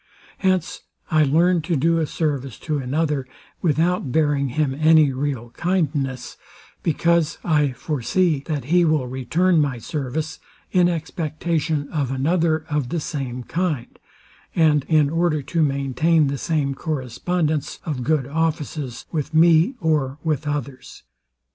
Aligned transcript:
Hence 0.39 0.79
I 1.11 1.23
learn 1.23 1.61
to 1.61 1.75
do 1.75 1.99
a 1.99 2.07
service 2.07 2.57
to 2.61 2.79
another, 2.79 3.27
without 3.61 4.11
bearing 4.11 4.49
him 4.49 4.73
any 4.73 5.11
real 5.13 5.51
kindness; 5.51 6.37
because 6.81 7.37
I 7.43 7.73
forsee, 7.73 8.43
that 8.45 8.63
he 8.63 8.83
will 8.83 9.05
return 9.05 9.61
my 9.61 9.77
service, 9.77 10.39
in 10.71 10.89
expectation 10.89 11.87
of 11.89 12.09
another 12.09 12.65
of 12.67 12.89
the 12.89 12.99
same 12.99 13.43
kind, 13.43 13.99
and 14.55 14.85
in 14.85 15.11
order 15.11 15.43
to 15.43 15.61
maintain 15.61 16.29
the 16.29 16.39
same 16.39 16.73
correspondence 16.73 17.77
of 17.85 18.03
good 18.03 18.25
offices 18.25 19.05
with 19.11 19.35
me 19.35 19.75
or 19.79 20.17
with 20.23 20.47
others. 20.47 21.03